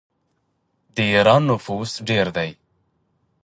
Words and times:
د 0.95 0.97
ایران 1.13 1.41
نفوس 1.49 1.91
ډیر 2.09 2.27
دی. 2.37 2.49